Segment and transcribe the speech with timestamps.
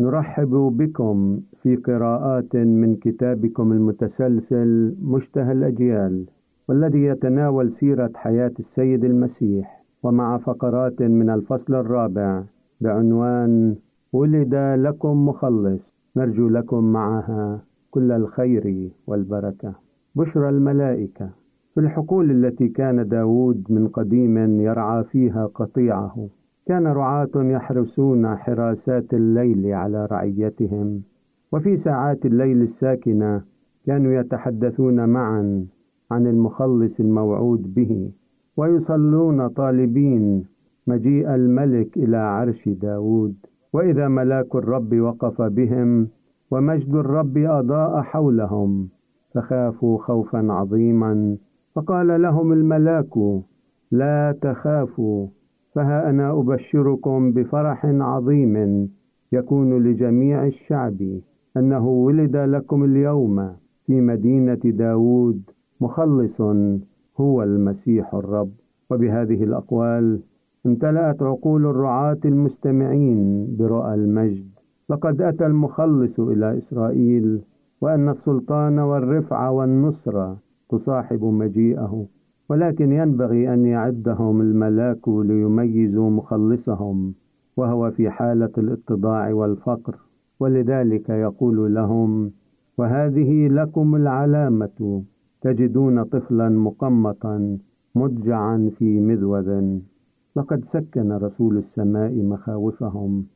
[0.00, 6.24] نرحب بكم في قراءات من كتابكم المتسلسل مشتهى الأجيال
[6.68, 12.42] والذي يتناول سيرة حياة السيد المسيح ومع فقرات من الفصل الرابع
[12.80, 13.76] بعنوان
[14.12, 15.80] ولد لكم مخلص
[16.16, 17.60] نرجو لكم معها
[17.90, 19.74] كل الخير والبركة
[20.16, 21.30] بشرى الملائكة
[21.74, 26.28] في الحقول التي كان داود من قديم يرعى فيها قطيعه.
[26.66, 31.02] كان رعاة يحرسون حراسات الليل على رعيتهم
[31.52, 33.42] وفي ساعات الليل الساكنة
[33.86, 35.66] كانوا يتحدثون معا
[36.10, 38.10] عن المخلص الموعود به
[38.56, 40.44] ويصلون طالبين
[40.86, 43.34] مجيء الملك إلى عرش داود.
[43.72, 46.08] وإذا ملاك الرب وقف بهم
[46.50, 48.88] ومجد الرب أضاء حولهم
[49.34, 51.36] فخافوا خوفا عظيما
[51.74, 53.16] فقال لهم الملاك
[53.90, 55.26] لا تخافوا
[55.76, 58.88] فها أنا أبشركم بفرح عظيم
[59.32, 60.96] يكون لجميع الشعب
[61.56, 63.50] أنه ولد لكم اليوم
[63.86, 65.42] في مدينة داود
[65.80, 66.40] مخلص
[67.20, 68.50] هو المسيح الرب
[68.90, 70.20] وبهذه الأقوال
[70.66, 74.48] امتلأت عقول الرعاة المستمعين برؤى المجد
[74.90, 77.40] لقد أتى المخلص إلى إسرائيل
[77.80, 80.36] وأن السلطان والرفعة والنصرة
[80.68, 82.06] تصاحب مجيئه
[82.48, 87.14] ولكن ينبغي أن يعدهم الملاك ليميزوا مخلصهم
[87.56, 89.96] وهو في حالة الاتضاع والفقر
[90.40, 92.30] ولذلك يقول لهم
[92.78, 95.02] وهذه لكم العلامة
[95.42, 97.58] تجدون طفلا مقمطا
[97.94, 99.78] مضجعا في مذوذ.
[100.36, 103.26] لقد سكن رسول السماء مخاوفهم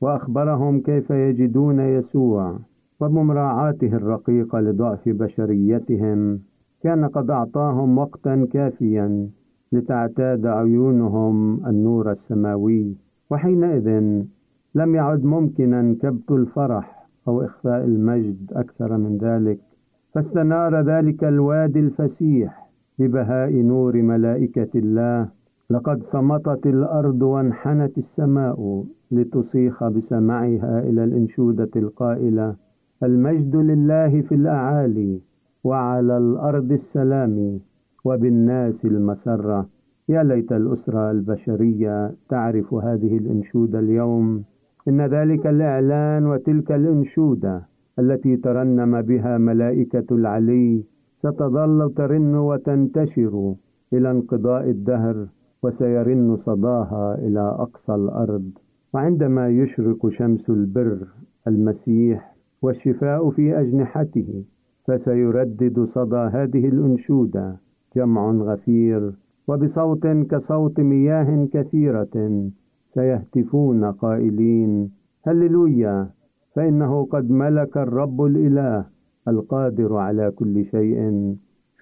[0.00, 2.58] وأخبرهم كيف يجدون يسوع
[3.00, 6.40] وبمراعاته الرقيقة لضعف بشريتهم.
[6.86, 9.28] كان قد أعطاهم وقتا كافيا
[9.72, 12.96] لتعتاد عيونهم النور السماوي
[13.30, 13.88] وحينئذ
[14.74, 19.58] لم يعد ممكنا كبت الفرح أو إخفاء المجد أكثر من ذلك
[20.14, 25.28] فاستنار ذلك الوادي الفسيح ببهاء نور ملائكة الله
[25.70, 32.54] لقد صمتت الأرض وانحنت السماء لتصيخ بسمعها إلى الإنشودة القائلة
[33.02, 35.20] المجد لله في الأعالي
[35.66, 37.60] وعلى الأرض السلام
[38.04, 39.68] وبالناس المسرة.
[40.08, 44.44] يا ليت الأسرة البشرية تعرف هذه الإنشودة اليوم.
[44.88, 47.62] إن ذلك الإعلان وتلك الإنشودة
[47.98, 50.82] التي ترنم بها ملائكة العلي
[51.22, 53.54] ستظل ترن وتنتشر
[53.92, 55.26] إلى انقضاء الدهر
[55.62, 58.50] وسيرن صداها إلى أقصى الأرض.
[58.94, 60.98] وعندما يشرق شمس البر
[61.48, 64.44] المسيح والشفاء في أجنحته
[64.86, 67.56] فسيردد صدى هذه الأنشودة
[67.96, 69.12] جمع غفير
[69.48, 72.16] وبصوت كصوت مياه كثيرة
[72.94, 74.90] سيهتفون قائلين
[75.26, 76.10] هللويا!
[76.54, 78.84] فإنه قد ملك الرب الإله
[79.28, 80.98] القادر على كل شيء.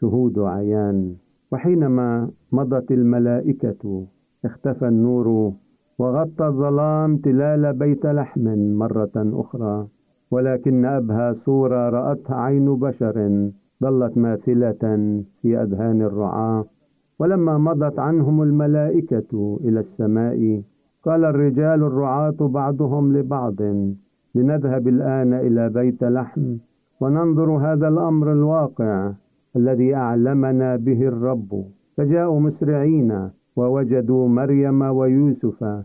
[0.01, 1.15] شهود عيان.
[1.53, 4.07] وحينما مضت الملائكة
[4.45, 5.53] اختفى النور
[5.99, 8.45] وغطى الظلام تلال بيت لحم
[8.79, 9.87] مرة أخرى.
[10.31, 13.51] ولكن أبهى صورة رأتها عين بشر
[13.83, 14.83] ظلت ماثلة
[15.43, 16.65] في أذهان الرعاة.
[17.19, 20.63] ولما مضت عنهم الملائكة إلى السماء
[21.05, 23.63] قال الرجال الرعاة بعضهم لبعض
[24.35, 26.57] لنذهب الآن إلى بيت لحم
[27.01, 29.13] وننظر هذا الأمر الواقع
[29.57, 31.65] الذي أعلمنا به الرب.
[31.97, 35.85] فجاءوا مسرعين ووجدوا مريم ويوسف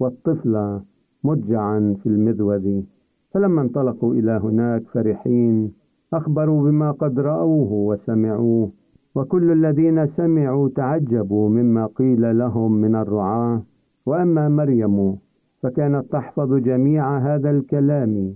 [0.00, 0.80] والطفل
[1.24, 2.84] مضجعا في المذود.
[3.30, 5.72] فلما انطلقوا إلى هناك فرحين
[6.12, 8.70] أخبروا بما قد رأوه وسمعوه
[9.14, 13.62] وكل الذين سمعوا تعجبوا مما قيل لهم من الرعاة.
[14.06, 15.16] وأما مريم
[15.62, 18.34] فكانت تحفظ جميع هذا الكلام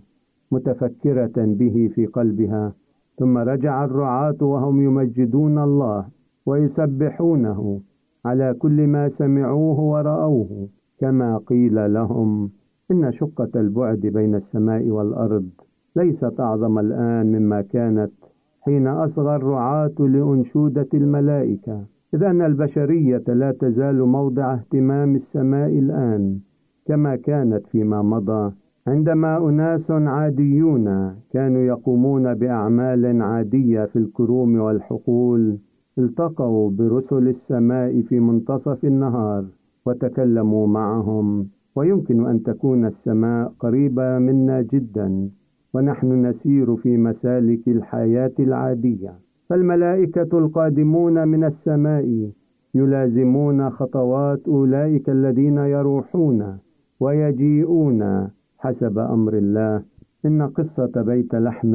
[0.53, 2.73] متفكرة به في قلبها
[3.19, 6.07] ثم رجع الرعاة وهم يمجدون الله
[6.47, 7.81] ويسبحونه
[8.25, 10.69] على كل ما سمعوه ورأوه
[11.01, 12.51] كما قيل لهم.
[12.91, 15.49] إن شقة البعد بين السماء والأرض
[15.97, 18.13] ليست أعظم الآن مما كانت
[18.61, 21.85] حين أصغى الرعاة لأنشودة الملائكة.
[22.15, 26.39] إذ أن البشرية لا تزال موضع اهتمام السماء الآن
[26.87, 28.53] كما كانت فيما مضى
[28.87, 35.59] عندما أناس عاديون كانوا يقومون بأعمال عادية في الكروم والحقول
[35.99, 39.45] التقوا برسل السماء في منتصف النهار
[39.87, 41.49] وتكلموا معهم.
[41.77, 45.31] ويمكن أن تكون السماء قريبة منا جدا
[45.75, 49.13] ونحن نسير في مسالك الحياة العادية.
[49.49, 52.31] فالملائكة القادمون من السماء
[52.75, 56.59] يلازمون خطوات أولئك الذين يروحون
[57.01, 58.29] ويجيئون
[58.59, 59.83] حسب أمر الله.
[60.27, 61.75] إن قصة بيت لحم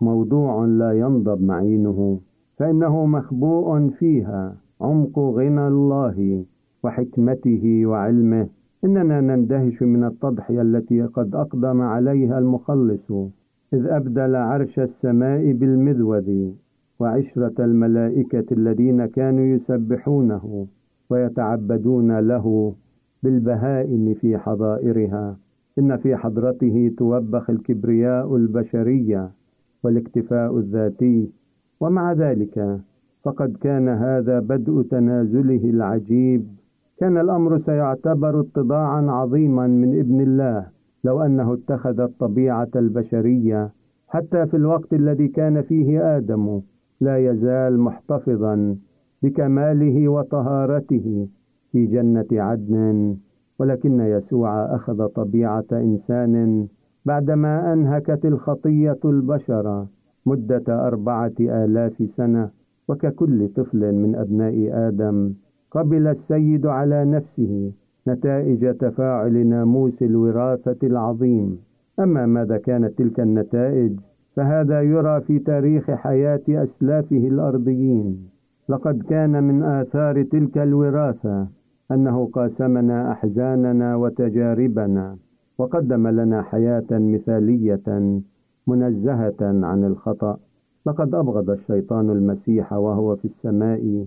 [0.00, 2.20] موضوع لا ينضب معينه
[2.56, 6.44] فإنه مخبوء فيها عمق غنى الله
[6.84, 8.48] وحكمته وعلمه.
[8.84, 13.10] إننا نندهش من التضحية التي قد أقدم عليها المخلص
[13.74, 16.54] إذ أبدل عرش السماء بالمذود
[17.00, 20.66] وعشرة الملائكة الذين كانوا يسبحونه
[21.10, 22.74] ويتعبدون له
[23.22, 25.36] بالبهائم في حظائرها
[25.78, 29.30] إن في حضرته توبخ الكبرياء البشرية
[29.82, 31.30] والاكتفاء الذاتي.
[31.80, 32.78] ومع ذلك
[33.24, 36.46] فقد كان هذا بدء تنازله العجيب
[37.00, 40.66] كان الأمر سيعتبر اتضاعا عظيما من ابن الله
[41.04, 43.70] لو أنه اتخذ الطبيعة البشرية
[44.08, 46.60] حتى في الوقت الذي كان فيه آدم
[47.00, 48.76] لا يزال محتفظا
[49.22, 51.28] بكماله وطهارته
[51.72, 53.16] في جنة عدن
[53.58, 56.66] ولكن يسوع أخذ طبيعة إنسان
[57.04, 59.86] بعدما أنهكت الخطية البشر
[60.26, 62.50] مدة أربعة آلاف سنة
[62.88, 65.32] وككل طفل من أبناء آدم.
[65.70, 67.72] قبل السيد على نفسه
[68.08, 71.58] نتائج تفاعل ناموس الوراثة العظيم.
[72.00, 73.92] أما ماذا كانت تلك النتائج
[74.36, 78.28] فهذا يرى في تاريخ حياة أسلافه الأرضيين.
[78.68, 81.46] لقد كان من آثار تلك الوراثة
[81.90, 85.16] أنه قاسمنا أحزاننا وتجاربنا
[85.58, 88.20] وقدم لنا حياة مثالية
[88.66, 90.38] منزهة عن الخطأ.
[90.86, 94.06] لقد أبغض الشيطان المسيح وهو في السماء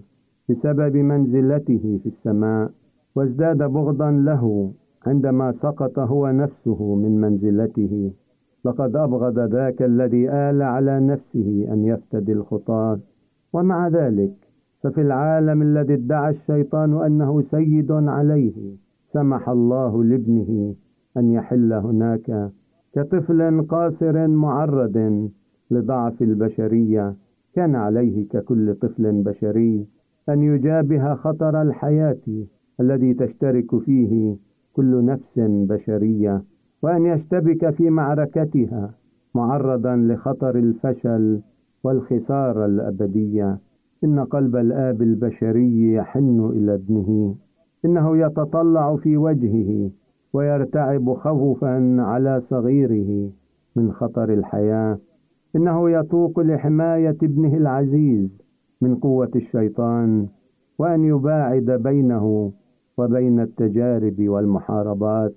[0.50, 2.72] بسبب منزلته في السماء
[3.16, 4.72] وازداد بغضا له
[5.08, 8.12] عندما سقط هو نفسه من منزلته.
[8.66, 13.00] لقد أبغض ذاك الذي آل على نفسه أن يفتدي الخطاة.
[13.54, 14.34] ومع ذلك
[14.84, 18.76] ففي العالم الذي ادعى الشيطان أنه سيد عليه
[19.14, 20.76] سمح الله لابنه
[21.18, 22.52] أن يحل هناك
[22.94, 25.30] كطفل قاصر معرض
[25.72, 27.16] لضعف البشرية.
[27.56, 29.86] كان عليه ككل طفل بشري.
[30.30, 32.46] أن يجابه خطر الحياة
[32.80, 34.36] الذي تشترك فيه
[34.74, 36.44] كل نفس بشرية
[36.82, 38.94] وأن يشتبك في معركتها
[39.36, 41.42] معرضا لخطر الفشل
[41.84, 43.60] والخسارة الأبدية.
[44.04, 47.36] إن قلب الآب البشري يحن إلى ابنه.
[47.86, 49.90] إنه يتطلع في وجهه
[50.34, 53.30] ويرتعب خوفا على صغيره
[53.76, 54.98] من خطر الحياة.
[55.56, 58.41] إنه يتوق لحماية ابنه العزيز
[58.82, 60.28] من قوة الشيطان
[60.80, 62.52] وأن يباعد بينه
[62.98, 65.36] وبين التجارب والمحاربات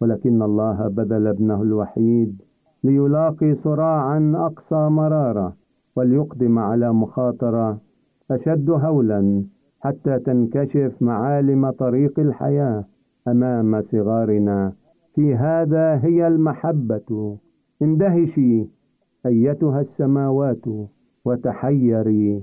[0.00, 2.42] ولكن الله بذل ابنه الوحيد
[2.84, 5.56] ليلاقي صراعا أقصى مرارة
[5.96, 7.78] وليقدم على مخاطرة
[8.30, 9.44] أشد هولا
[9.80, 12.84] حتى تنكشف معالم طريق الحياة
[13.28, 14.72] أمام صغارنا.
[15.14, 17.36] في هذا هي المحبة.
[17.82, 18.66] اندهشي
[19.26, 20.64] أيتها السماوات
[21.24, 22.42] وتحيري.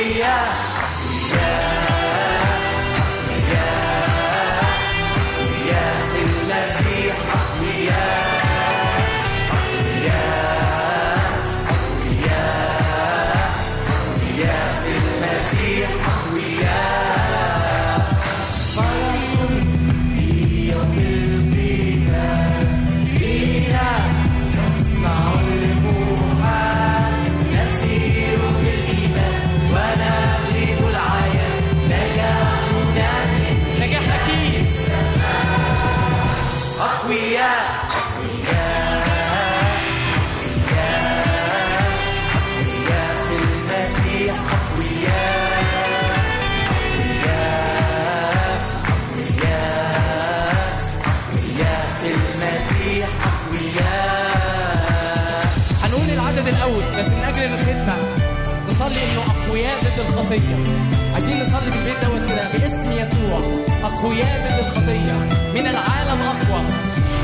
[0.00, 0.79] الخطية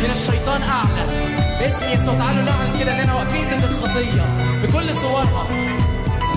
[0.07, 1.05] من الشيطان أعلى.
[1.61, 4.25] باسم يسوع تعالوا نعمل كده إننا واقفين ضد الخطية
[4.63, 5.47] بكل صورها.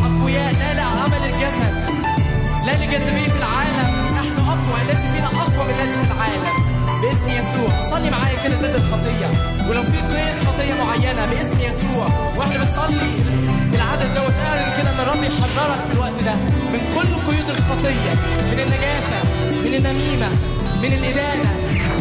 [0.06, 1.74] أقوياء لا لعمل الجسد
[2.66, 3.90] لا لجاذبية العالم.
[4.18, 6.44] نحن أقوى الذي فينا أقوى من الذي في العالم.
[7.02, 9.28] باسم يسوع صلي معايا كده ضد الخطية.
[9.70, 13.12] ولو في قيد خطية معينة باسم يسوع وإحنا بنصلي
[13.74, 16.34] العدد دوت اعلن كده إن الرب يحررك في الوقت ده.
[16.74, 18.12] من كل قيود الخطية
[18.52, 19.20] من النجاسة
[19.66, 20.30] من النميمة
[20.82, 21.50] من الإدانة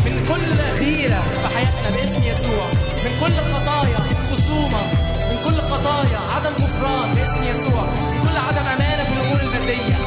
[0.04, 0.44] من كل
[0.80, 2.64] غيرة في حياتنا باسم يسوع.
[3.04, 4.82] من كل خطايا خصومة.
[5.28, 7.82] من كل خطايا عدم غفران باسم يسوع.
[7.82, 9.98] من كل عدم أمانة في الأمور المادية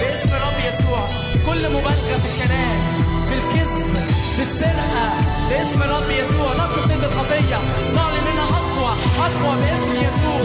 [0.00, 1.06] باسم الرب يسوع.
[1.46, 2.78] كل مبالغة في الكلام
[3.28, 3.94] في الكذب
[4.36, 5.06] في السرقة
[5.50, 6.48] باسم الرب يسوع.
[6.58, 7.58] نقف ضد الخطية.
[7.96, 10.44] نعلن منها أقوى أقوى باسم يسوع.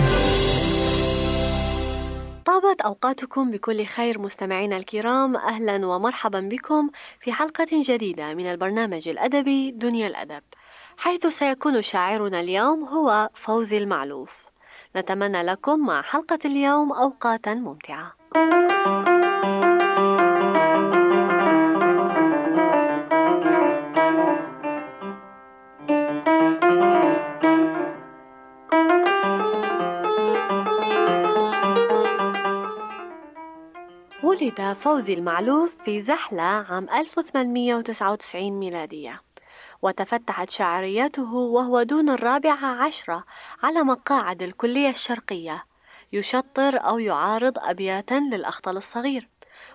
[2.71, 6.89] طابت أوقاتكم بكل خير مستمعينا الكرام أهلا ومرحبا بكم
[7.21, 10.43] في حلقة جديدة من البرنامج الأدبي دنيا الأدب.
[10.97, 14.31] حيث سيكون شاعرنا اليوم هو فوزي المعلوف.
[14.95, 18.13] نتمنى لكم مع حلقة اليوم أوقاتا ممتعة.
[34.41, 39.21] ولد فوزي المعلوف في زحلة عام 1899 ميلادية.
[39.81, 43.23] وتفتحت شعريته وهو دون الرابعة عشرة
[43.63, 45.65] على مقاعد الكلية الشرقية.
[46.13, 49.27] يشطر أو يعارض أبياتا للأخطل الصغير.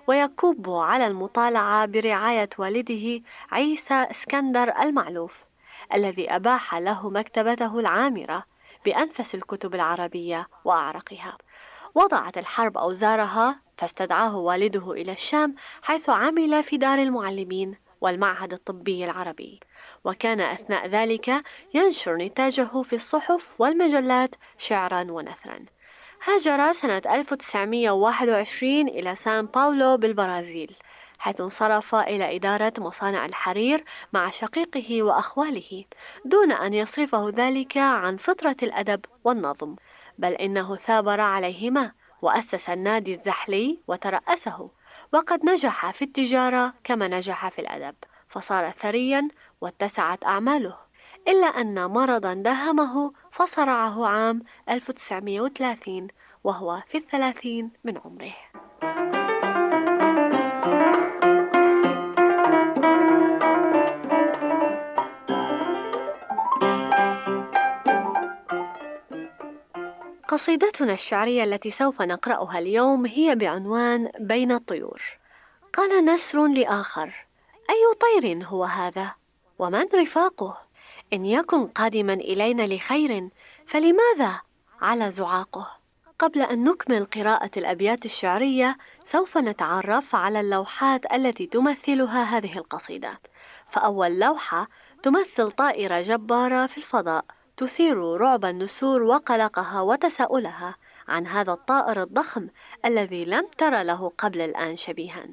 [0.07, 5.33] ويكب على المطالعة برعاية والده عيسى اسكندر المعلوف
[5.94, 8.44] الذي أباح له مكتبته العامرة
[8.85, 11.37] بأنفس الكتب العربية وأعرقها.
[11.94, 19.61] وضعت الحرب أوزارها فاستدعاه والده إلى الشام حيث عمل في دار المعلمين والمعهد الطبي العربي.
[20.05, 21.43] وكان أثناء ذلك
[21.75, 25.65] ينشر نتاجه في الصحف والمجلات شعرا ونثرا.
[26.25, 30.77] هاجر سنة 1921 إلى سان باولو بالبرازيل
[31.19, 35.85] حيث انصرف إلى إدارة مصانع الحرير مع شقيقه وأخواله
[36.25, 39.77] دون أن يصرفه ذلك عن فطرة الأدب والنظم
[40.19, 41.93] بل إنه ثابر عليهما.
[42.22, 44.70] وأسس النادي الزحلي وترأسه.
[45.12, 47.94] وقد نجح في التجارة كما نجح في الأدب
[48.29, 49.29] فصار ثريا
[49.61, 50.76] واتسعت أعماله.
[51.29, 56.09] إلا أن مرضا داهمه فصرعه عام 1930
[56.44, 58.35] وهو في الثلاثين من عمره.
[70.37, 75.03] قصيدتنا الشعرية التي سوف نقرأها اليوم هي بعنوان بين الطيور
[75.72, 77.27] قال نسر لآخر
[77.70, 79.14] أي طير هو هذا؟
[79.59, 80.59] ومن رفاقه؟
[81.12, 83.29] إن يكن قادما إلينا لخير
[83.66, 84.40] فلماذا
[84.81, 85.70] على زعاقه؟
[86.18, 93.20] قبل أن نكمل قراءة الأبيات الشعرية سوف نتعرف على اللوحات التي تمثلها هذه القصيدة
[93.70, 94.68] فأول لوحة
[95.03, 97.25] تمثل طائرة جبارة في الفضاء
[97.57, 100.77] تثير رعب النسور وقلقها وتساؤلها
[101.09, 102.49] عن هذا الطائر الضخم
[102.85, 105.27] الذي لم تر له قبل الآن شبيها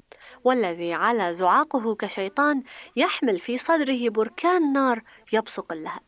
[0.43, 2.63] والذي على زعاقه كشيطان
[2.95, 5.01] يحمل في صدره بركان نار
[5.33, 6.01] يبصق اللهب.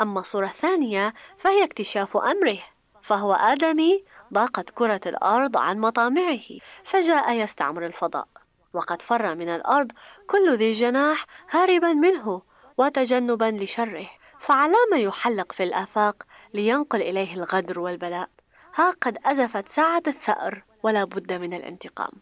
[0.00, 2.58] أما الصورة الثانية فهي اكتشاف أمره
[3.02, 6.40] فهو آدمي ضاقت كرة الأرض عن مطامعه
[6.84, 8.28] فجاء يستعمر الفضاء.
[8.72, 9.92] وقد فر من الأرض
[10.26, 12.42] كل ذي جناح هاربا منه
[12.78, 14.21] وتجنبا لشره.
[14.42, 16.22] فعلام يحلق في الآفاق
[16.54, 18.28] لينقل إليه الغدر والبلاء.
[18.74, 22.12] ها قد أزفت ساعة الثأر ولا بد من الانتقام.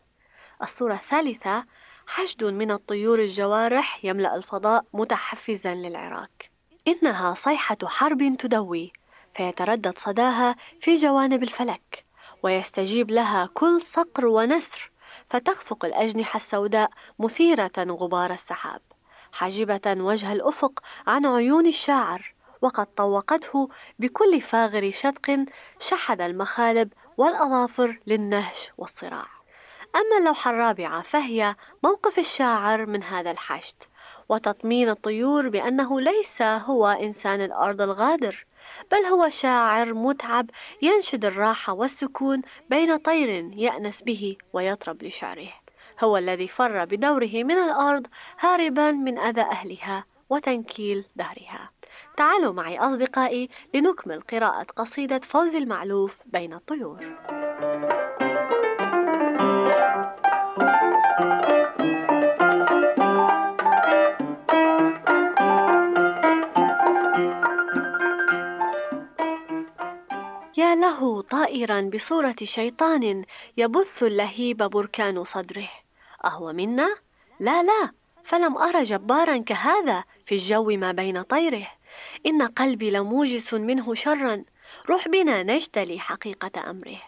[0.62, 1.64] الصورة الثالثة
[2.06, 6.50] حشد من الطيور الجوارح يملأ الفضاء متحفزا للعراك
[6.88, 8.92] إنها صيحة حرب تدوي
[9.35, 12.04] فيتردد صداها في جوانب الفلك
[12.42, 14.90] ويستجيب لها كل صقر ونسر
[15.30, 18.80] فتخفق الأجنحة السوداء مثيرة غبار السحاب.
[19.32, 25.44] حاجبة وجه الأفق عن عيون الشاعر وقد طوقته بكل فاغر شدق
[25.80, 29.26] شحذ المخالب والأظافر للنهش والصراع.
[29.96, 33.76] أما اللوحة الرابعة فهي موقف الشاعر من هذا الحشد
[34.28, 38.46] وتطمين الطيور بأنه ليس هو إنسان الأرض الغادر
[38.92, 40.50] بل هو شاعر متعب
[40.82, 45.52] ينشد الراحة والسكون بين طير يأنس به ويطرب لشعره.
[46.04, 48.06] هو الذي فر بدوره من الأرض
[48.40, 51.70] هاربا من أذى أهلها وتنكيل دهرها.
[52.16, 57.00] تعالوا معي أصدقائي لنكمل قراءة قصيدة فوز المعلوف بين الطيور.
[70.56, 73.24] يا له طائرا بصورة شيطان
[73.56, 75.68] يبث اللهيب بركان صدره.
[76.24, 76.96] أهو منا؟
[77.40, 77.90] لا لا
[78.24, 81.66] فلم أر جبارا كهذا في الجو ما بين طيره.
[82.26, 84.44] إن قلبي لموجس منه شرا.
[84.88, 87.02] روح بنا نجتلي حقيقة أمره.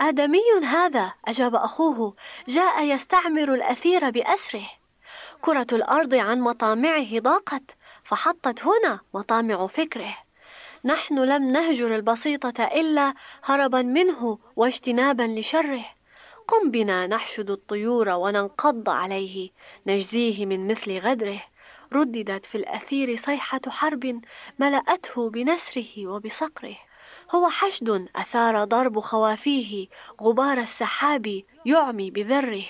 [0.00, 2.14] آدمي هذا أجاب أخوه.
[2.48, 4.70] جاء يستعمر الأثير بأسره.
[5.40, 7.62] كرة الأرض عن مطامعه ضاقت
[8.04, 10.16] فحطت هنا مطامع فكره.
[10.84, 15.84] نحن لم نهجر البسيطة إلا هربا منه واجتنابا لشره.
[16.50, 19.50] قم بنا نحشد الطيور وننقض عليه.
[19.86, 21.42] نجزيه من مثل غدره.
[21.92, 24.20] رددت في الأثير صيحة حرب
[24.58, 26.76] ملأته بنسره وبصقره.
[27.34, 29.88] هو حشد أثار ضرب خوافيه.
[30.22, 32.64] غبار السحاب يعمي بذره.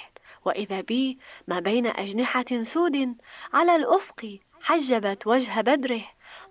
[0.45, 3.17] وإذا بي ما بين أجنحة سود
[3.53, 6.03] على الأفق حجبت وجه بدره.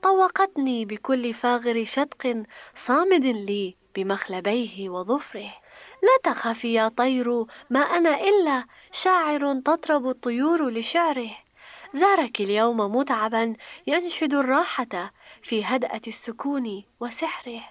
[0.03, 2.43] طوقتني بكل فاغر شدق
[2.75, 5.51] صامد لي بمخلبيه وظفره.
[6.03, 11.31] لا تخافي يا طير ما أنا إلا شاعر تطرب الطيور لشعره.
[11.93, 13.55] زارك اليوم متعبا
[13.87, 17.61] ينشد الراحة في هدأة السكون وسحره.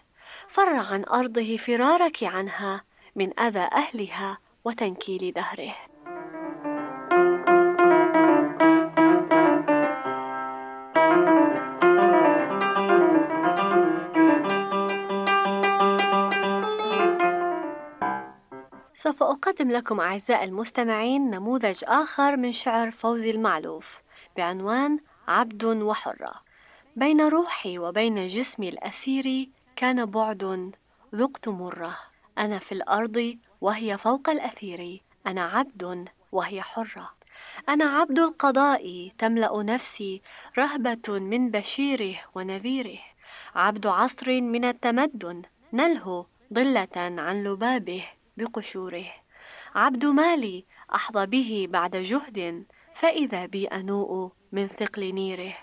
[0.49, 2.85] فر عن أرضه فرارك عنها
[3.17, 5.75] من أذى أهلها وتنكيل دهره.
[19.03, 23.99] سوف أقدم لكم أعزائي المستمعين نموذج آخر من شعر فوزي المعلوف
[24.37, 26.35] بعنوان عبد وحرة.
[26.97, 30.73] بين روحي وبين جسمي الأسير كان بعد
[31.15, 31.99] ذقت مرة.
[32.39, 37.11] أنا في الأرض وهي فوق الأثير أنا عبد وهي حرة.
[37.69, 40.23] أنا عبد القضاء تملأ نفسي
[40.59, 42.99] رهبة من بشيره ونذيره.
[43.55, 48.05] عبد عصر من التمدن نلهو ضلة عن لبابه.
[48.39, 49.07] بقشوره.
[49.75, 55.55] عبد مالي أحظى به بعد جهد فإذا بي أنوء من ثقل نيره.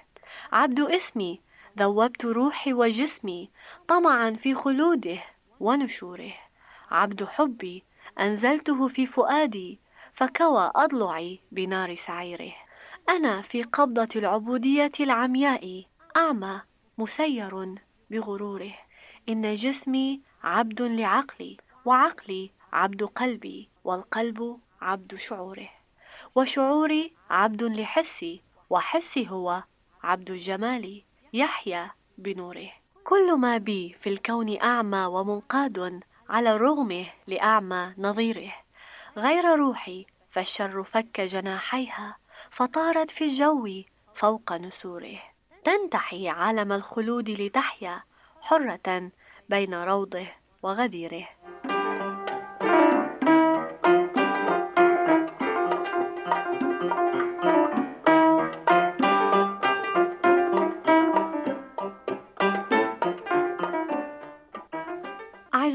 [0.51, 1.39] عبد اسمي
[1.79, 3.49] ذوبت روحي وجسمي
[3.87, 5.19] طمعا في خلوده
[5.59, 6.33] ونشوره.
[6.91, 7.83] عبد حبي
[8.19, 9.79] أنزلته في فؤادي
[10.13, 12.53] فكوى أضلعي بنار سعيره.
[13.09, 15.83] أنا في قبضة العبودية العمياء
[16.17, 16.61] أعمى
[16.97, 17.75] مسير
[18.11, 18.73] بغروره.
[19.29, 25.69] إن جسمي عبد لعقلي وعقلي عبد قلبي والقلب عبد شعوره
[26.35, 29.63] وشعوري عبد لحسي وحسي هو
[30.03, 31.01] عبد الجمال
[31.33, 32.71] يحيا بنوره
[33.05, 38.53] كل ما بي في الكون أعمى ومنقاد على الرغم لأعمى نظيره.
[39.17, 42.17] غير روحي فالشر فك جناحيها
[42.51, 43.83] فطارت في الجو
[44.15, 45.19] فوق نسوره.
[45.65, 48.03] تنتحي عالم الخلود لتحيا
[48.41, 49.11] حرة
[49.49, 50.27] بين روضه
[50.63, 51.27] وغديره.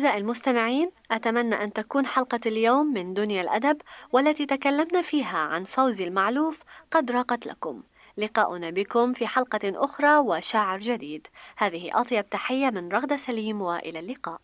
[0.00, 3.76] أعزائي المستمعين أتمنى أن تكون حلقة اليوم من دنيا الأدب
[4.12, 6.58] والتي تكلمنا فيها عن فوزي المعلوف
[6.92, 7.82] قد راقت لكم.
[8.18, 11.26] لقاؤنا بكم في حلقة أخرى وشاعر جديد.
[11.56, 14.40] هذه أطيب تحية من رغدة سليم وإلى اللقاء.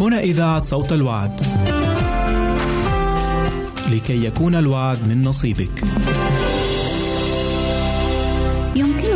[0.00, 1.40] هنا إذاعة صوت الوعد.
[3.92, 5.84] لكي يكون الوعد من نصيبك.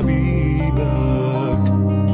[0.00, 1.64] حبيبك.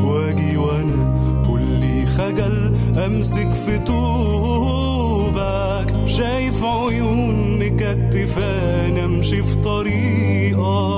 [0.05, 1.03] واجي وأنا
[1.47, 2.75] كل خجل
[3.05, 5.27] امسك في طوبك.
[6.07, 10.96] شايف عيون مكتفانا امشي في طريقك.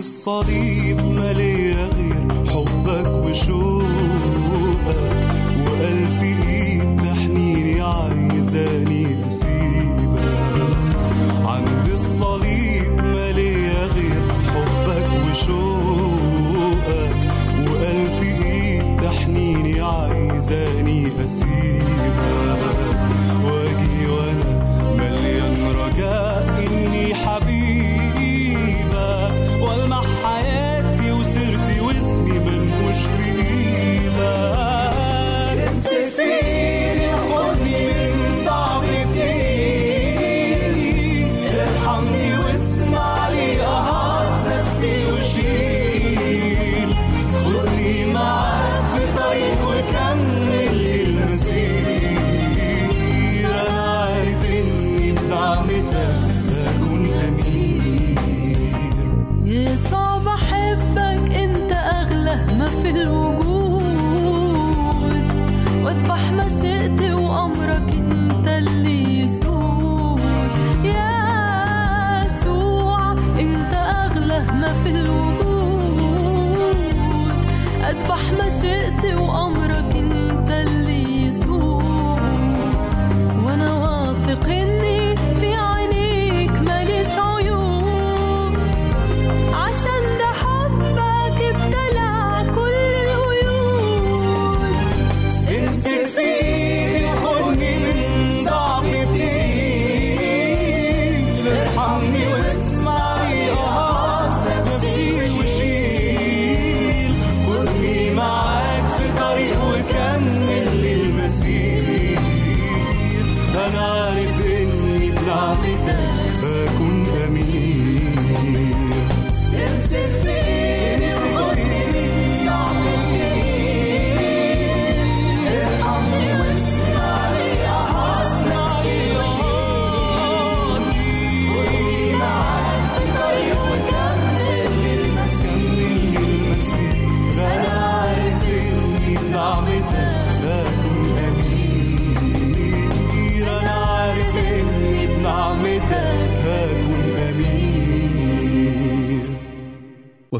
[0.00, 1.00] الصليب
[1.32, 1.90] غير
[2.48, 4.90] حبك وشوقك
[7.82, 10.20] عايزاني أسيبك.
[11.44, 13.30] عند الصليب ما
[13.94, 17.18] غير حبك وشوقك
[17.66, 21.49] وقلبي إيد تحنيني عايزاني أسيبك.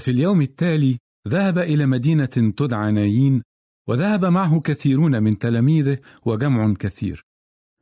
[0.00, 0.98] وفي اليوم التالي
[1.28, 3.42] ذهب إلى مدينة تدعى نايين
[3.88, 7.24] وذهب معه كثيرون من تلاميذه وجمع كثير.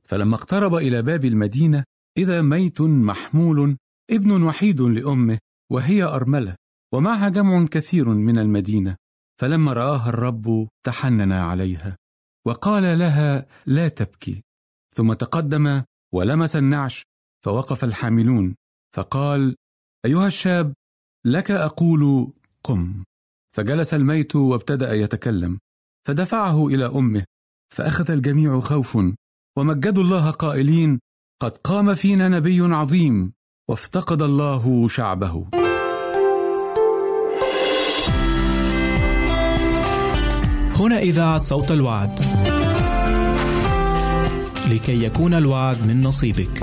[0.04, 1.84] فلما اقترب إلى باب المدينة
[2.16, 3.76] إذا ميت محمول
[4.10, 5.38] ابن وحيد لأمه
[5.70, 6.56] وهي أرملة
[6.94, 8.96] ومعها جمع كثير من المدينة.
[9.40, 11.96] فلما رآها الرب تحنن عليها
[12.46, 14.42] وقال لها لا تبكي.
[14.94, 15.82] ثم تقدم
[16.14, 17.04] ولمس النعش.
[17.44, 18.54] فوقف الحاملون
[18.94, 19.56] فقال
[20.06, 20.74] أيها الشاب
[21.26, 22.32] لك أقول
[22.64, 23.04] قم.
[23.56, 25.58] فجلس الميت وابتدأ يتكلم.
[26.08, 27.24] فدفعه إلى أمه
[27.74, 28.98] فأخذ الجميع خوف
[29.58, 31.00] ومجدوا الله قائلين
[31.42, 33.32] قد قام فينا نبي عظيم
[33.70, 35.48] وافتقد الله شعبه.
[40.74, 42.18] هنا إذاعة صوت الوعد.
[44.70, 46.62] لكي يكون الوعد من نصيبك.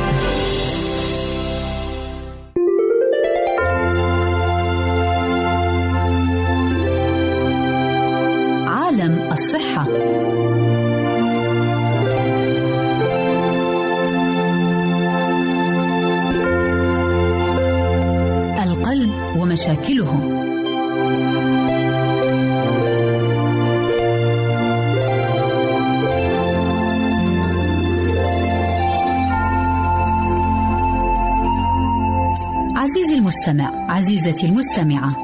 [34.01, 35.15] عزيزتي المستمعة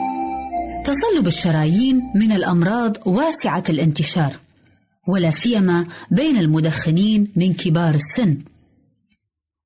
[0.85, 4.33] تصلب الشرايين من الأمراض واسعة الانتشار
[5.07, 8.37] ولا سيما بين المدخنين من كبار السن.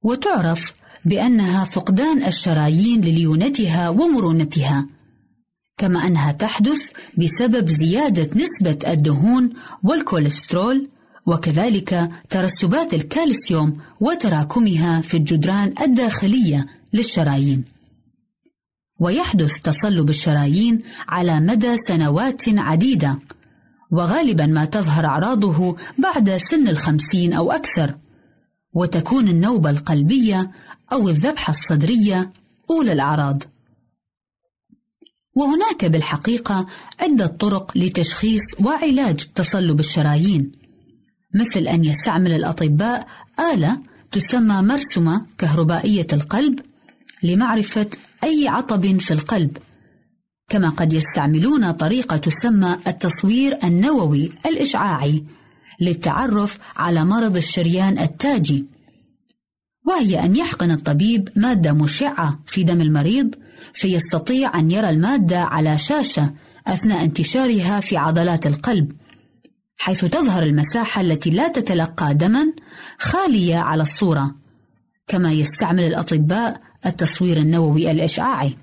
[0.04, 0.74] وتعرف
[1.06, 4.88] بأنها فقدان الشرايين لليونتها ومرونتها
[5.78, 9.54] كما أنها تحدث بسبب زيادة نسبة الدهون
[9.84, 10.88] والكوليسترول
[11.26, 17.81] وكذلك ترسبات الكالسيوم وتراكمها في الجدران الداخلية للشرايين.
[19.02, 23.20] ويحدث تصلب الشرايين على مدى سنوات عديدة.
[23.92, 27.98] وغالبا ما تظهر أعراضه بعد سن الخمسين أو أكثر.
[28.74, 30.52] وتكون النوبة القلبية
[30.94, 32.32] أو الذبحة الصدرية
[32.70, 33.44] أولى الأعراض.
[35.36, 36.68] وهناك بالحقيقة
[37.00, 40.52] عدة طرق لتشخيص وعلاج تصلب الشرايين.
[41.36, 43.08] مثل أن يستعمل الأطباء
[43.54, 43.80] آلة
[44.12, 46.60] تسمى مرسمة كهربائية القلب
[47.24, 47.88] لمعرفة
[48.24, 49.58] أي عطب في القلب.
[50.50, 55.24] كما قد يستعملون طريقة تسمى التصوير النووي الإشعاعي
[55.82, 58.66] للتعرف على مرض الشريان التاجي
[59.88, 63.36] وهي أن يحقن الطبيب مادة مشعة في دم المريض
[63.74, 66.34] فيستطيع أن يرى المادة على شاشة
[66.68, 68.92] أثناء انتشارها في عضلات القلب
[69.78, 72.54] حيث تظهر المساحة التي لا تتلقى دما
[73.00, 74.36] خالية على الصورة.
[75.08, 78.58] كما يستعمل الأطباء التصوير النووي الإشعاعي.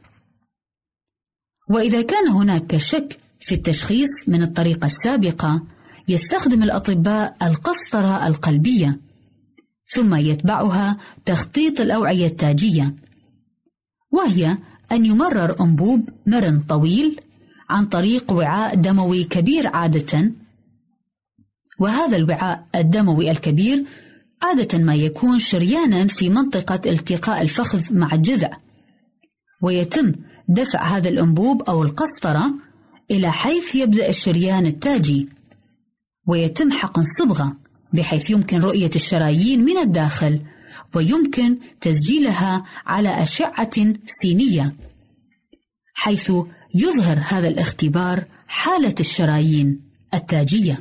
[1.70, 5.62] وإذا كان هناك شك في التشخيص من الطريقة السابقة،
[6.08, 9.00] يستخدم الأطباء القسطرة القلبية،
[9.86, 12.94] ثم يتبعها تخطيط الأوعية التاجية،
[14.10, 14.56] وهي
[14.92, 17.20] أن يمرر أنبوب مرن طويل
[17.70, 20.32] عن طريق وعاء دموي كبير عادة،
[21.78, 23.84] وهذا الوعاء الدموي الكبير
[24.42, 28.50] عادة ما يكون شريانا في منطقة التقاء الفخذ مع الجذع
[29.62, 30.12] ويتم
[30.48, 32.54] دفع هذا الأنبوب أو القسطرة
[33.10, 35.28] إلى حيث يبدأ الشريان التاجي
[36.26, 37.56] ويتم حقن صبغة
[37.92, 40.40] بحيث يمكن رؤية الشرايين من الداخل
[40.94, 44.76] ويمكن تسجيلها على أشعة سينية
[45.94, 46.32] حيث
[46.74, 49.80] يظهر هذا الاختبار حالة الشرايين
[50.14, 50.80] التاجية.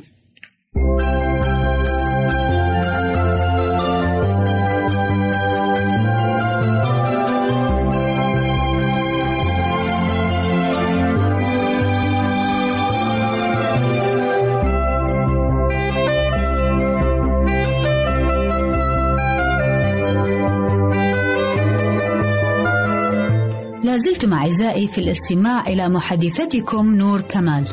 [23.98, 27.64] زلتم أعزائي في الاستماع إلى محادثتكم نور كمال.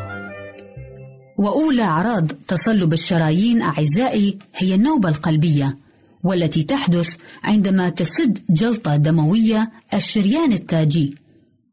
[1.37, 5.77] وأولى أعراض تصلب الشرايين أعزائي هي النوبة القلبية
[6.23, 11.15] والتي تحدث عندما تسد جلطة دموية الشريان التاجي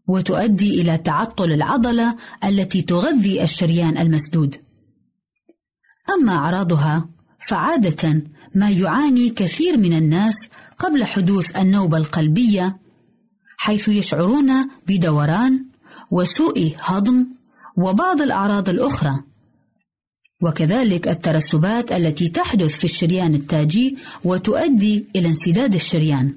[0.09, 4.57] وتؤدي إلى تعطل العضلة التي تغذي الشريان المسدود.
[6.15, 8.23] أما أعراضها فعادة
[8.55, 10.49] ما يعاني كثير من الناس
[10.79, 12.82] قبل حدوث النوبة القلبية
[13.63, 14.51] حيث يشعرون
[14.89, 15.65] بدوران
[16.11, 17.27] وسوء هضم
[17.77, 19.21] وبعض الأعراض الأخرى.
[20.41, 26.35] وكذلك الترسبات التي تحدث في الشريان التاجي وتؤدي إلى انسداد الشريان.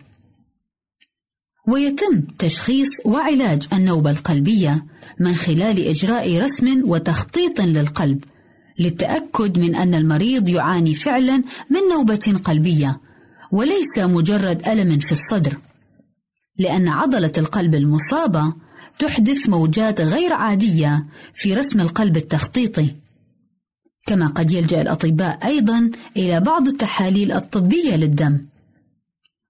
[1.68, 4.86] ويتم تشخيص وعلاج النوبة القلبية
[5.20, 8.24] من خلال إجراء رسم وتخطيط للقلب
[8.80, 11.38] للتأكد من أن المريض يعاني فعلا
[11.70, 13.02] من نوبة قلبية
[13.52, 15.58] وليس مجرد ألم في الصدر.
[16.58, 18.54] لأن عضلة القلب المصابة
[19.00, 22.96] تحدث موجات غير عادية في رسم القلب التخطيطي.
[24.08, 28.46] كما قد يلجأ الأطباء أيضا إلى بعض التحاليل الطبية للدم.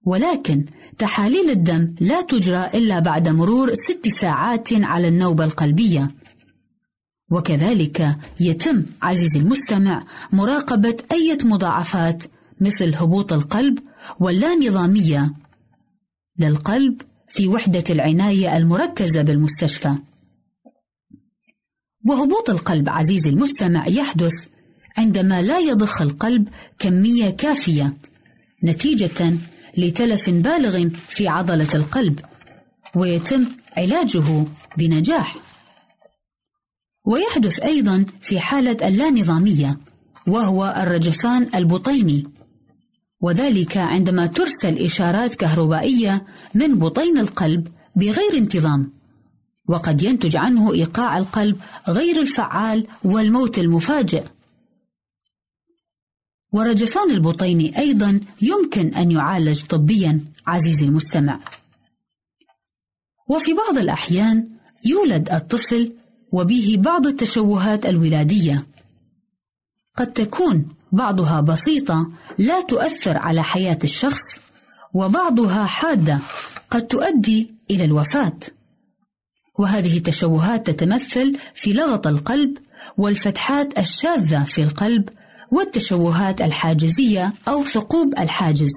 [0.06, 0.64] ولكن
[0.98, 6.10] تحاليل الدم لا تجرى إلا بعد مرور ست ساعات على النوبة القلبية.
[7.30, 12.22] وكذلك يتم عزيزي المستمع مراقبة أي مضاعفات
[12.60, 13.78] مثل هبوط القلب
[14.20, 15.32] واللانظامية
[16.38, 19.94] للقلب في وحدة العناية المركزة بالمستشفى.
[22.06, 24.32] وهبوط القلب عزيزي المستمع يحدث
[24.96, 27.96] عندما لا يضخ القلب كمية كافية
[28.64, 29.36] نتيجة
[29.76, 32.20] لتلف بالغ في عضلة القلب
[32.96, 34.44] ويتم علاجه
[34.78, 35.36] بنجاح.
[37.04, 39.78] ويحدث أيضا في حالة اللانظامية
[40.26, 42.26] وهو الرجفان البطيني
[43.20, 48.92] وذلك عندما ترسل إشارات كهربائية من بطين القلب بغير انتظام.
[49.68, 54.24] وقد ينتج عنه إيقاع القلب غير الفعال والموت المفاجئ.
[56.52, 61.40] ورجفان البطين أيضا يمكن أن يعالج طبيا عزيزي المستمع.
[63.28, 64.48] وفي بعض الأحيان
[64.84, 65.92] يولد الطفل
[66.32, 68.66] وبه بعض التشوهات الولادية.
[69.96, 74.38] قد تكون بعضها بسيطة لا تؤثر على حياة الشخص
[74.94, 76.18] وبعضها حادة
[76.70, 78.38] قد تؤدي إلى الوفاة.
[79.58, 82.58] وهذه التشوهات تتمثل في لغط القلب
[82.98, 85.08] والفتحات الشاذة في القلب
[85.52, 88.72] والتشوهات الحاجزية أو ثقوب الحاجز.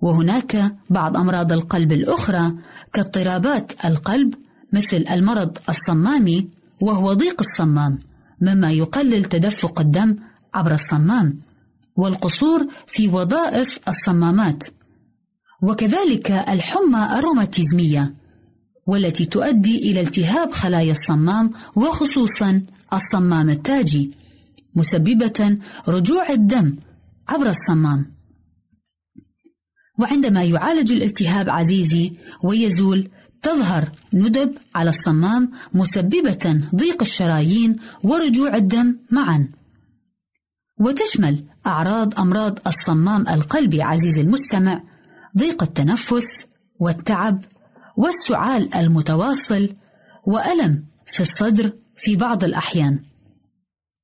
[0.00, 2.52] وهناك بعض أمراض القلب الأخرى
[2.92, 4.34] كاضطرابات القلب
[4.72, 6.48] مثل المرض الصمامي
[6.80, 7.98] وهو ضيق الصمام
[8.40, 10.16] مما يقلل تدفق الدم
[10.54, 11.40] عبر الصمام
[11.96, 14.64] والقصور في وظائف الصمامات.
[15.62, 18.14] وكذلك الحمى الروماتيزمية
[18.86, 24.10] والتي تؤدي إلى التهاب خلايا الصمام وخصوصا الصمام التاجي
[24.74, 26.76] مسببة رجوع الدم
[27.28, 28.12] عبر الصمام.
[29.98, 33.10] وعندما يعالج الالتهاب عزيزي ويزول
[33.42, 39.48] تظهر ندب على الصمام مسببة ضيق الشرايين ورجوع الدم معا.
[40.80, 44.82] وتشمل أعراض أمراض الصمام القلبي عزيزي المستمع
[45.38, 46.46] ضيق التنفس
[46.80, 47.44] والتعب
[47.96, 49.68] والسعال المتواصل
[50.26, 53.02] وألم في الصدر في بعض الأحيان.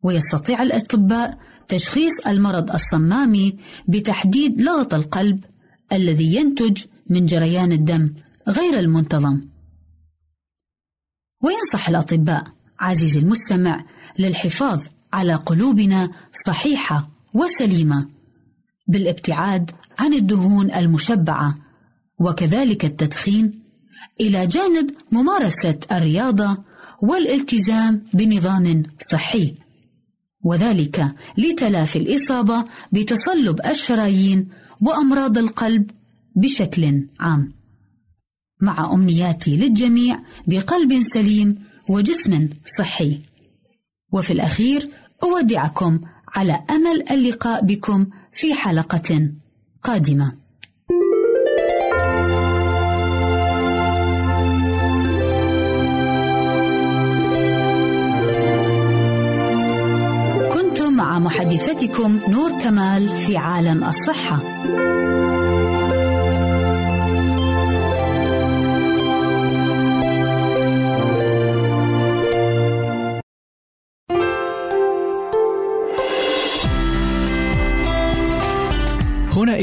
[0.03, 3.57] ويستطيع الأطباء تشخيص المرض الصمامي
[3.89, 5.45] بتحديد لغط القلب
[5.93, 8.15] الذي ينتج من جريان الدم
[8.49, 9.41] غير المنتظم.
[11.43, 12.45] وينصح الأطباء
[12.81, 13.85] عزيزي المستمع
[14.19, 14.83] للحفاظ
[15.15, 16.11] على قلوبنا
[16.47, 18.09] صحيحة وسليمة
[18.89, 21.55] بالابتعاد عن الدهون المشبعة
[22.21, 23.63] وكذلك التدخين
[24.21, 26.59] إلى جانب ممارسة الرياضة
[27.03, 29.55] والالتزام بنظام صحي
[30.45, 34.49] وذلك لتلافي الإصابة بتصلب الشرايين
[34.81, 35.91] وأمراض القلب
[36.37, 37.53] بشكل عام.
[38.61, 41.59] مع أمنياتي للجميع بقلب سليم
[41.89, 42.49] وجسم
[42.79, 43.21] صحي.
[44.13, 44.89] وفي الأخير
[45.23, 46.01] أودعكم
[46.37, 49.31] على أمل اللقاء بكم في حلقة
[49.83, 50.33] قادمة.
[60.53, 64.39] كنتم مع محدثتكم نور كمال في عالم الصحة.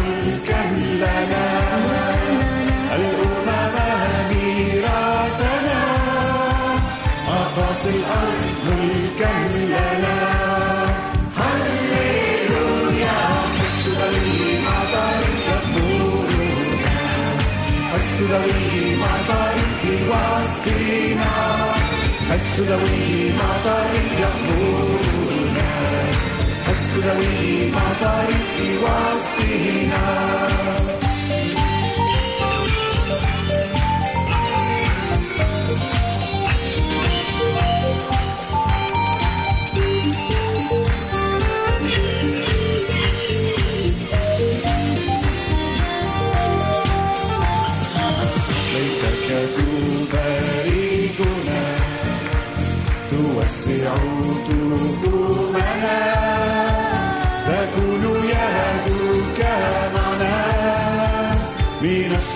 [0.00, 0.62] ملكا
[1.02, 1.46] لنا
[2.96, 3.76] الأمم
[4.30, 5.82] ميراثنا
[7.28, 10.18] أقاصي الأرض ملكا لنا
[11.40, 13.18] هللويا
[13.58, 16.98] حس ذوي مطر يغمرنا
[17.92, 21.32] حس ذوي مطر في وسطنا
[22.30, 25.70] حس ذوي مطر يغمرنا
[26.66, 28.30] حس ذوي مطر
[28.84, 30.99] وسطنا Argentina.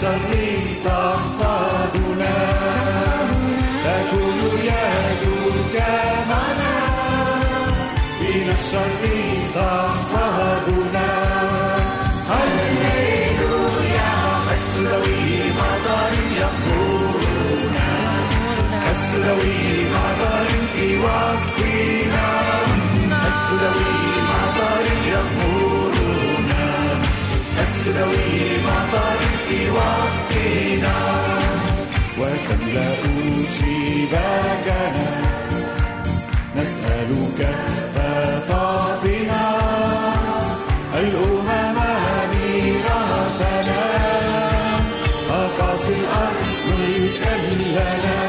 [0.04, 2.36] الشر تحفظنا
[3.84, 5.82] تكون يدك
[6.28, 6.76] معنا
[8.20, 9.02] من الشر
[9.54, 11.08] تحفظنا
[12.30, 14.12] هللويا
[14.48, 17.88] حس ذوي مطر يغمرنا
[18.86, 20.46] حس ذوي مطر
[20.76, 22.28] في وسطنا
[23.24, 23.96] حس ذوي
[24.30, 26.64] مطر يغمرنا
[27.58, 29.23] حس ذوي مطر
[29.76, 30.96] وسطنا
[32.18, 32.94] وتملأ
[33.58, 35.06] شباكنا
[36.56, 37.40] نسألك
[37.94, 39.44] فتعطنا
[40.94, 41.76] الأمم
[42.34, 43.82] ميراثنا
[45.30, 46.46] أقاصي الأرض
[47.24, 48.23] كلنا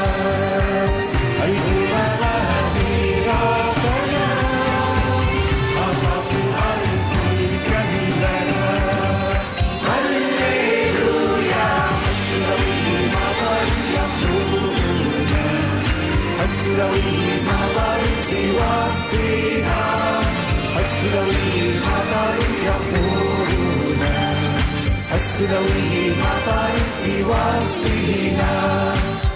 [25.46, 26.74] السلوي مطر
[27.04, 28.94] في وسطنا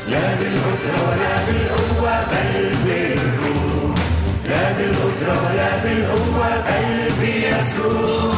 [0.09, 3.99] لا بالقدرة ولا بالقوة بل بالروح
[4.49, 8.35] لا بالقدرة ولا بالقوة بل بيسوع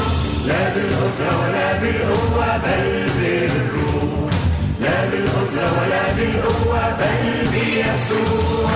[0.47, 4.33] لا بالقدرة ولا بالقوة بل بالروح
[4.81, 8.71] لا بالقدرة ولا بالقوة بل بيسوع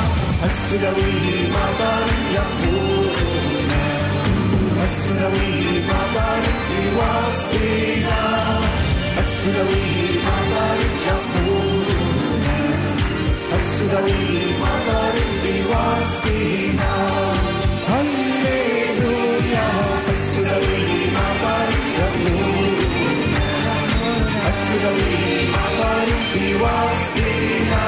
[0.44, 3.86] السلوي مطر يقودنا
[4.84, 8.65] السلوي مطر في وسطنا
[9.46, 9.86] السلوي
[14.62, 15.14] مطر
[15.46, 16.94] يقودنا
[17.88, 19.68] هللويا.
[20.16, 20.86] السلوي
[21.16, 23.48] مطر يقودنا
[26.62, 27.86] وسطنا